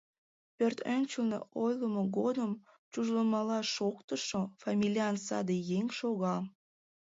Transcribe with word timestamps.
Пӧртӧнчылнӧ 0.57 1.39
ойлымо 1.63 2.03
годым 2.17 2.51
чужлымыла 2.91 3.59
шоктышо 3.75 4.41
фамилиян 4.61 5.15
саде 5.25 5.55
еҥ 5.77 5.85
шога. 5.97 6.35